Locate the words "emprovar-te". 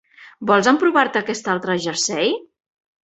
0.71-1.21